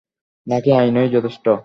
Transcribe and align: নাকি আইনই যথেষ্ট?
নাকি 0.47 0.69
আইনই 0.71 1.09
যথেষ্ট? 1.09 1.45